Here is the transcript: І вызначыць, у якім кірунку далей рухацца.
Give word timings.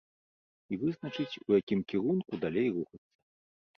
І 0.71 0.79
вызначыць, 0.83 1.39
у 1.47 1.59
якім 1.59 1.79
кірунку 1.93 2.43
далей 2.47 2.67
рухацца. 2.79 3.07